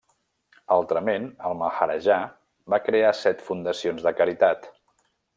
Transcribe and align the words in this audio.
Altrament 0.75 1.27
el 1.49 1.57
maharajà 1.59 2.17
va 2.75 2.79
crear 2.87 3.11
set 3.21 3.43
fundacions 3.49 4.07
de 4.07 4.15
caritat. 4.23 4.67